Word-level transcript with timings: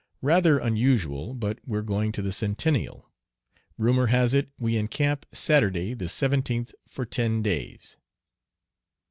Rather 0.23 0.57
unusual, 0.57 1.35
but 1.35 1.59
we're 1.63 1.83
going 1.83 2.11
to 2.11 2.23
the 2.23 2.31
Centennial. 2.31 3.07
Rumor 3.77 4.07
has 4.07 4.33
it 4.33 4.49
we 4.57 4.75
encamp 4.75 5.27
Saturday 5.31 5.93
the 5.93 6.05
17th 6.05 6.73
for 6.87 7.05
ten 7.05 7.43
days. 7.43 7.97